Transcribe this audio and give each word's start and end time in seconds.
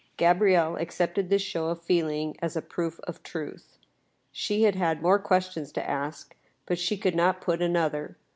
Gabrielle 0.17 0.77
accepted 0.77 1.29
this 1.29 1.43
show 1.43 1.67
of 1.67 1.79
feeling 1.83 2.35
as 2.41 2.55
a 2.55 2.61
proof 2.63 2.99
of 3.01 3.21
truth. 3.21 3.77
She 4.31 4.63
had 4.63 4.73
had 4.73 5.03
more 5.03 5.19
questions 5.19 5.71
to 5.73 5.87
ask, 5.87 6.35
but 6.65 6.79
she 6.79 6.97
could 6.97 7.13
not 7.13 7.39
put 7.39 7.61
an 7.61 7.75
other. 7.77 8.17